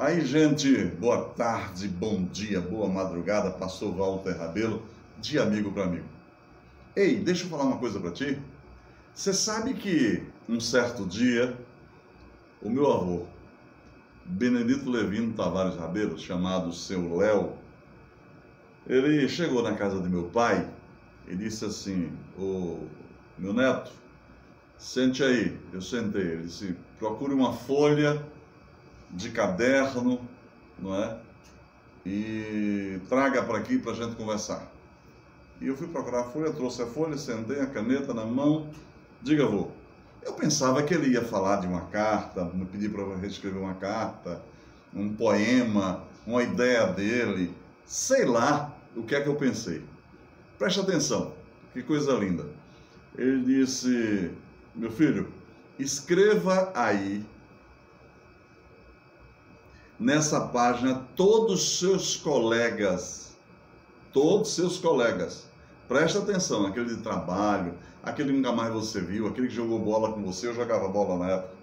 Aí, 0.00 0.24
gente, 0.24 0.84
boa 1.00 1.30
tarde, 1.30 1.88
bom 1.88 2.22
dia, 2.26 2.60
boa 2.60 2.88
madrugada, 2.88 3.50
pastor 3.50 3.92
Walter 3.96 4.30
Rabelo, 4.38 4.80
de 5.20 5.40
amigo 5.40 5.72
para 5.72 5.86
amigo. 5.86 6.06
Ei, 6.94 7.16
deixa 7.16 7.42
eu 7.42 7.48
falar 7.48 7.64
uma 7.64 7.78
coisa 7.78 7.98
para 7.98 8.12
ti. 8.12 8.38
Você 9.12 9.32
sabe 9.32 9.74
que 9.74 10.22
um 10.48 10.60
certo 10.60 11.04
dia, 11.04 11.58
o 12.62 12.70
meu 12.70 12.92
avô, 12.92 13.26
Benedito 14.24 14.88
Levino 14.88 15.34
Tavares 15.34 15.74
Rabelo, 15.74 16.16
chamado 16.16 16.72
seu 16.72 17.16
Léo, 17.16 17.54
ele 18.86 19.28
chegou 19.28 19.64
na 19.64 19.74
casa 19.74 20.00
de 20.00 20.08
meu 20.08 20.28
pai 20.28 20.64
e 21.26 21.34
disse 21.34 21.64
assim: 21.64 22.12
Ô 22.38 22.84
meu 23.36 23.52
neto, 23.52 23.90
sente 24.76 25.24
aí. 25.24 25.58
Eu 25.72 25.82
sentei. 25.82 26.22
Ele 26.22 26.42
disse: 26.44 26.76
procure 27.00 27.34
uma 27.34 27.52
folha 27.52 28.24
de 29.10 29.30
caderno, 29.30 30.20
não 30.78 30.94
é? 30.94 31.18
E 32.04 33.00
traga 33.08 33.42
para 33.42 33.58
aqui 33.58 33.78
para 33.78 33.92
a 33.92 33.94
gente 33.94 34.16
conversar. 34.16 34.70
E 35.60 35.66
eu 35.66 35.76
fui 35.76 35.88
procurar 35.88 36.20
a 36.20 36.24
folha, 36.24 36.52
trouxe 36.52 36.82
a 36.82 36.86
folha, 36.86 37.16
sentei 37.16 37.60
a 37.60 37.66
caneta 37.66 38.14
na 38.14 38.24
mão. 38.24 38.70
Diga, 39.20 39.44
avô. 39.44 39.68
Eu 40.22 40.32
pensava 40.34 40.82
que 40.82 40.94
ele 40.94 41.12
ia 41.12 41.22
falar 41.22 41.56
de 41.56 41.66
uma 41.66 41.82
carta, 41.86 42.44
me 42.44 42.64
pedir 42.66 42.90
para 42.90 43.16
reescrever 43.16 43.60
uma 43.60 43.74
carta, 43.74 44.42
um 44.94 45.14
poema, 45.14 46.04
uma 46.26 46.42
ideia 46.42 46.86
dele, 46.86 47.54
sei 47.84 48.24
lá 48.24 48.76
o 48.94 49.02
que 49.02 49.14
é 49.14 49.20
que 49.20 49.28
eu 49.28 49.36
pensei. 49.36 49.82
Preste 50.58 50.80
atenção, 50.80 51.34
que 51.72 51.82
coisa 51.82 52.12
linda. 52.12 52.46
Ele 53.16 53.44
disse: 53.44 54.30
Meu 54.74 54.90
filho, 54.90 55.32
escreva 55.78 56.70
aí 56.74 57.24
nessa 59.98 60.40
página 60.40 61.02
todos 61.16 61.62
os 61.62 61.78
seus 61.78 62.16
colegas, 62.16 63.32
todos 64.12 64.50
os 64.50 64.54
seus 64.54 64.78
colegas. 64.78 65.46
Presta 65.88 66.18
atenção, 66.18 66.66
aquele 66.66 66.94
de 66.94 67.02
trabalho, 67.02 67.74
aquele 68.02 68.30
que 68.30 68.36
nunca 68.36 68.52
mais 68.52 68.72
você 68.72 69.00
viu, 69.00 69.26
aquele 69.26 69.48
que 69.48 69.54
jogou 69.54 69.78
bola 69.78 70.12
com 70.12 70.22
você, 70.22 70.46
eu 70.46 70.54
jogava 70.54 70.88
bola 70.88 71.18
na 71.18 71.32
época. 71.32 71.58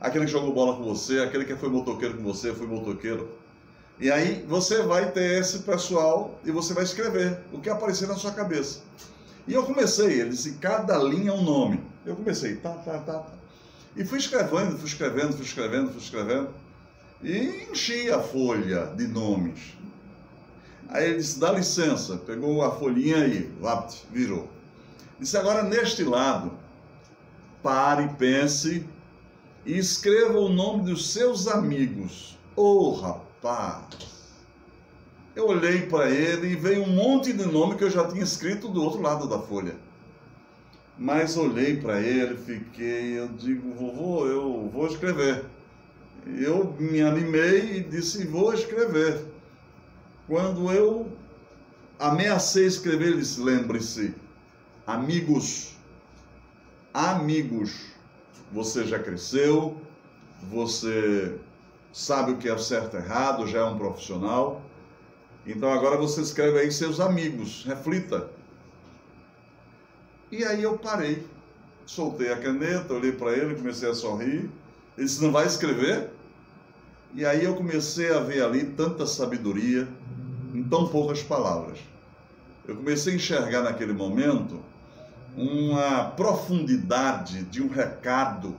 Aquele 0.00 0.26
que 0.26 0.30
jogou 0.30 0.52
bola 0.52 0.76
com 0.76 0.84
você, 0.84 1.20
aquele 1.20 1.44
que 1.44 1.56
foi 1.56 1.68
motoqueiro 1.68 2.16
com 2.16 2.22
você, 2.22 2.54
foi 2.54 2.66
motoqueiro. 2.66 3.28
E 3.98 4.10
aí 4.10 4.44
você 4.48 4.82
vai 4.82 5.10
ter 5.12 5.40
esse 5.40 5.60
pessoal 5.60 6.38
e 6.44 6.50
você 6.50 6.74
vai 6.74 6.84
escrever 6.84 7.38
o 7.52 7.60
que 7.60 7.70
aparecer 7.70 8.08
na 8.08 8.14
sua 8.14 8.32
cabeça. 8.32 8.80
E 9.46 9.52
eu 9.52 9.64
comecei, 9.64 10.20
ele 10.20 10.30
disse, 10.30 10.54
cada 10.54 10.98
linha 10.98 11.30
é 11.30 11.34
um 11.34 11.42
nome. 11.42 11.80
Eu 12.04 12.16
comecei, 12.16 12.56
tá, 12.56 12.70
tá, 12.70 12.98
tá, 12.98 13.18
tá. 13.18 13.32
E 13.96 14.04
fui 14.04 14.18
escrevendo, 14.18 14.76
fui 14.76 14.88
escrevendo, 14.88 15.32
fui 15.34 15.44
escrevendo, 15.44 15.90
fui 15.90 16.00
escrevendo. 16.00 16.48
E 17.24 17.68
enchi 17.70 18.10
a 18.10 18.20
folha 18.20 18.86
de 18.94 19.08
nomes. 19.08 19.74
Aí 20.90 21.06
ele 21.06 21.16
disse, 21.16 21.40
dá 21.40 21.52
licença, 21.52 22.18
pegou 22.18 22.62
a 22.62 22.70
folhinha 22.70 23.16
aí, 23.16 23.50
vapt, 23.58 24.06
virou. 24.12 24.46
Disse, 25.18 25.36
agora 25.38 25.62
neste 25.62 26.04
lado, 26.04 26.52
pare, 27.62 28.08
pense 28.18 28.86
e 29.64 29.78
escreva 29.78 30.38
o 30.38 30.50
nome 30.50 30.84
dos 30.84 31.12
seus 31.12 31.48
amigos. 31.48 32.38
Ô 32.54 32.62
oh, 32.62 32.92
rapaz! 32.92 33.86
Eu 35.34 35.48
olhei 35.48 35.86
para 35.86 36.10
ele 36.10 36.52
e 36.52 36.56
veio 36.56 36.82
um 36.82 36.94
monte 36.94 37.32
de 37.32 37.44
nome 37.46 37.76
que 37.76 37.84
eu 37.84 37.90
já 37.90 38.06
tinha 38.06 38.22
escrito 38.22 38.68
do 38.68 38.82
outro 38.82 39.00
lado 39.00 39.26
da 39.26 39.38
folha. 39.38 39.74
Mas 40.96 41.36
olhei 41.36 41.76
para 41.76 42.00
ele, 42.00 42.36
fiquei, 42.36 43.18
eu 43.18 43.28
digo, 43.28 43.72
vovô, 43.72 44.26
eu 44.26 44.70
vou 44.72 44.86
escrever. 44.86 45.44
Eu 46.26 46.74
me 46.78 47.02
animei 47.02 47.78
e 47.78 47.80
disse, 47.80 48.26
vou 48.26 48.52
escrever. 48.54 49.24
Quando 50.26 50.72
eu 50.72 51.12
ameacei 51.98 52.66
escrever, 52.66 53.08
ele 53.08 53.18
disse, 53.18 53.40
lembre-se, 53.40 54.14
amigos, 54.86 55.76
amigos, 56.92 57.92
você 58.50 58.84
já 58.84 58.98
cresceu, 58.98 59.76
você 60.50 61.38
sabe 61.92 62.32
o 62.32 62.38
que 62.38 62.48
é 62.48 62.56
certo 62.56 62.96
e 62.96 63.00
errado, 63.00 63.46
já 63.46 63.60
é 63.60 63.64
um 63.64 63.76
profissional, 63.76 64.62
então 65.46 65.70
agora 65.70 65.96
você 65.96 66.22
escreve 66.22 66.58
aí 66.58 66.72
seus 66.72 67.00
amigos, 67.00 67.64
reflita. 67.66 68.30
E 70.32 70.42
aí 70.42 70.62
eu 70.62 70.78
parei, 70.78 71.26
soltei 71.84 72.32
a 72.32 72.40
caneta, 72.40 72.94
olhei 72.94 73.12
para 73.12 73.32
ele, 73.32 73.54
comecei 73.54 73.88
a 73.88 73.94
sorrir. 73.94 74.50
Ele 74.96 75.06
disse: 75.06 75.22
Não 75.22 75.30
vai 75.30 75.46
escrever? 75.46 76.10
E 77.16 77.24
aí 77.24 77.44
eu 77.44 77.54
comecei 77.54 78.12
a 78.12 78.18
ver 78.18 78.42
ali 78.42 78.64
tanta 78.64 79.06
sabedoria 79.06 79.86
em 80.52 80.64
tão 80.64 80.88
poucas 80.88 81.22
palavras. 81.22 81.78
Eu 82.66 82.74
comecei 82.74 83.12
a 83.12 83.16
enxergar 83.16 83.62
naquele 83.62 83.92
momento 83.92 84.60
uma 85.36 86.06
profundidade 86.16 87.44
de 87.44 87.62
um 87.62 87.68
recado 87.68 88.56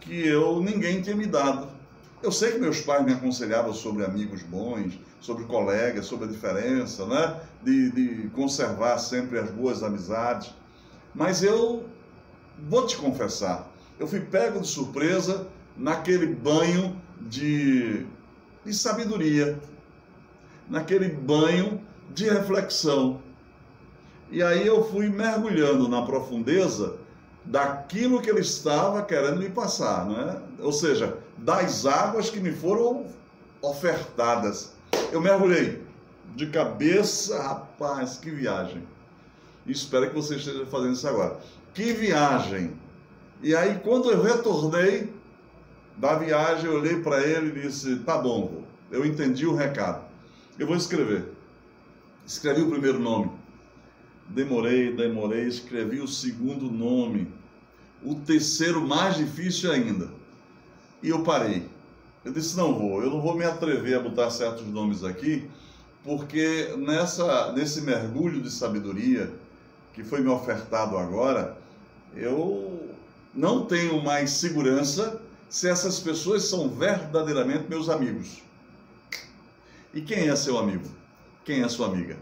que 0.00 0.26
eu 0.26 0.60
ninguém 0.60 1.00
tinha 1.00 1.16
me 1.16 1.24
dado. 1.24 1.68
Eu 2.22 2.30
sei 2.30 2.52
que 2.52 2.58
meus 2.58 2.82
pais 2.82 3.02
me 3.06 3.14
aconselhavam 3.14 3.72
sobre 3.72 4.04
amigos 4.04 4.42
bons, 4.42 4.92
sobre 5.18 5.44
colegas, 5.44 6.04
sobre 6.04 6.26
a 6.26 6.30
diferença, 6.30 7.06
né? 7.06 7.40
De, 7.62 7.90
de 7.90 8.28
conservar 8.34 8.98
sempre 8.98 9.38
as 9.38 9.50
boas 9.50 9.82
amizades. 9.82 10.52
Mas 11.14 11.42
eu 11.42 11.86
vou 12.68 12.86
te 12.86 12.98
confessar, 12.98 13.66
eu 13.98 14.06
fui 14.06 14.20
pego 14.20 14.60
de 14.60 14.68
surpresa 14.68 15.46
naquele 15.76 16.26
banho 16.26 17.00
de, 17.20 18.06
de 18.64 18.74
sabedoria, 18.74 19.58
naquele 20.68 21.08
banho 21.08 21.80
de 22.14 22.28
reflexão. 22.28 23.20
E 24.30 24.42
aí 24.42 24.66
eu 24.66 24.84
fui 24.90 25.08
mergulhando 25.08 25.88
na 25.88 26.02
profundeza 26.02 26.96
daquilo 27.44 28.20
que 28.20 28.28
ele 28.28 28.40
estava 28.40 29.02
querendo 29.02 29.38
me 29.38 29.48
passar, 29.48 30.06
né? 30.06 30.40
ou 30.58 30.72
seja, 30.72 31.18
das 31.38 31.86
águas 31.86 32.28
que 32.28 32.40
me 32.40 32.52
foram 32.52 33.06
ofertadas. 33.62 34.72
Eu 35.12 35.20
mergulhei 35.20 35.82
de 36.34 36.46
cabeça, 36.46 37.40
rapaz, 37.40 38.16
que 38.16 38.30
viagem. 38.30 38.82
espero 39.66 40.08
que 40.08 40.14
você 40.14 40.36
esteja 40.36 40.66
fazendo 40.66 40.92
isso 40.92 41.06
agora. 41.08 41.38
Que 41.72 41.92
viagem! 41.92 42.72
E 43.42 43.54
aí, 43.54 43.78
quando 43.84 44.10
eu 44.10 44.22
retornei 44.22 45.12
da 45.96 46.14
viagem, 46.14 46.66
eu 46.66 46.78
olhei 46.78 47.00
para 47.00 47.22
ele 47.26 47.58
e 47.58 47.62
disse: 47.62 47.96
Tá 48.00 48.18
bom, 48.18 48.62
eu 48.90 49.04
entendi 49.04 49.46
o 49.46 49.54
recado. 49.54 50.04
Eu 50.58 50.66
vou 50.66 50.76
escrever. 50.76 51.24
Escrevi 52.26 52.62
o 52.62 52.70
primeiro 52.70 52.98
nome. 52.98 53.30
Demorei, 54.28 54.94
demorei, 54.94 55.46
escrevi 55.46 56.00
o 56.00 56.08
segundo 56.08 56.70
nome. 56.70 57.32
O 58.02 58.14
terceiro, 58.14 58.86
mais 58.86 59.16
difícil 59.16 59.70
ainda. 59.70 60.10
E 61.02 61.08
eu 61.08 61.22
parei. 61.22 61.66
Eu 62.24 62.32
disse: 62.32 62.56
não 62.56 62.74
vou, 62.74 63.02
eu 63.02 63.10
não 63.10 63.20
vou 63.20 63.36
me 63.36 63.44
atrever 63.44 63.96
a 63.96 64.00
botar 64.00 64.30
certos 64.30 64.66
nomes 64.66 65.02
aqui, 65.02 65.48
porque 66.04 66.74
nessa, 66.76 67.52
nesse 67.52 67.80
mergulho 67.80 68.40
de 68.42 68.50
sabedoria 68.50 69.32
que 69.94 70.04
foi 70.04 70.20
me 70.20 70.28
ofertado 70.28 70.98
agora, 70.98 71.56
eu 72.14 72.90
não 73.34 73.64
tenho 73.64 74.02
mais 74.02 74.30
segurança 74.32 75.22
se 75.48 75.68
essas 75.68 76.00
pessoas 76.00 76.44
são 76.44 76.68
verdadeiramente 76.68 77.68
meus 77.68 77.88
amigos. 77.88 78.42
E 79.94 80.00
quem 80.00 80.28
é 80.28 80.36
seu 80.36 80.58
amigo? 80.58 80.84
Quem 81.44 81.62
é 81.62 81.68
sua 81.68 81.86
amiga? 81.86 82.16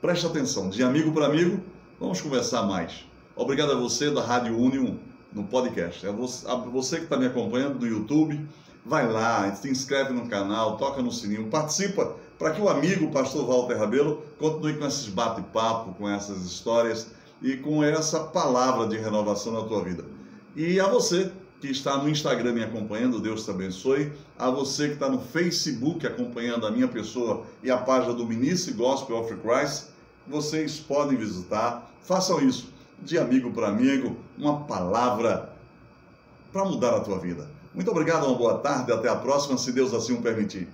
Preste 0.00 0.26
atenção, 0.26 0.70
de 0.70 0.82
amigo 0.82 1.12
para 1.12 1.26
amigo, 1.26 1.60
vamos 1.98 2.20
conversar 2.20 2.62
mais. 2.62 3.04
Obrigado 3.34 3.72
a 3.72 3.76
você 3.76 4.10
da 4.10 4.22
Rádio 4.22 4.56
Union 4.56 4.96
no 5.32 5.44
podcast. 5.44 6.06
É 6.06 6.10
a 6.10 6.54
você 6.54 6.96
que 6.96 7.04
está 7.04 7.16
me 7.16 7.26
acompanhando 7.26 7.80
no 7.80 7.86
YouTube, 7.86 8.48
vai 8.86 9.10
lá, 9.10 9.52
se 9.54 9.68
inscreve 9.68 10.12
no 10.12 10.28
canal, 10.28 10.76
toca 10.76 11.02
no 11.02 11.12
sininho, 11.12 11.48
participa 11.48 12.16
para 12.38 12.52
que 12.52 12.60
o 12.60 12.68
amigo 12.68 13.10
pastor 13.10 13.44
Walter 13.46 13.76
Rabelo 13.76 14.22
continue 14.38 14.74
com 14.74 14.86
esses 14.86 15.08
bate-papo, 15.08 15.94
com 15.94 16.08
essas 16.08 16.44
histórias 16.44 17.10
e 17.42 17.56
com 17.56 17.82
essa 17.82 18.20
palavra 18.20 18.86
de 18.86 18.96
renovação 18.96 19.52
na 19.52 19.62
tua 19.62 19.82
vida. 19.82 20.04
E 20.54 20.78
a 20.80 20.86
você 20.86 21.32
que 21.60 21.68
está 21.68 21.96
no 21.96 22.08
Instagram 22.08 22.52
me 22.52 22.62
acompanhando, 22.62 23.20
Deus 23.20 23.44
te 23.44 23.50
abençoe. 23.50 24.12
A 24.38 24.48
você 24.50 24.88
que 24.88 24.94
está 24.94 25.08
no 25.08 25.20
Facebook 25.20 26.06
acompanhando 26.06 26.66
a 26.66 26.70
minha 26.70 26.88
pessoa 26.88 27.44
e 27.62 27.70
a 27.70 27.76
página 27.76 28.14
do 28.14 28.24
Ministry 28.24 28.74
Gospel 28.74 29.16
of 29.18 29.34
Christ, 29.36 29.88
vocês 30.26 30.78
podem 30.78 31.16
visitar. 31.16 31.90
Façam 32.02 32.40
isso 32.40 32.72
de 33.02 33.18
amigo 33.18 33.50
para 33.52 33.68
amigo, 33.68 34.16
uma 34.36 34.60
palavra 34.60 35.52
para 36.52 36.64
mudar 36.64 36.96
a 36.96 37.00
tua 37.00 37.18
vida. 37.18 37.48
Muito 37.74 37.90
obrigado, 37.90 38.26
uma 38.26 38.36
boa 38.36 38.58
tarde, 38.58 38.92
até 38.92 39.08
a 39.08 39.16
próxima, 39.16 39.58
se 39.58 39.72
Deus 39.72 39.92
assim 39.92 40.14
o 40.14 40.22
permitir. 40.22 40.68